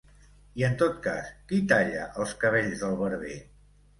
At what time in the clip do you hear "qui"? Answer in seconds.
1.51-1.59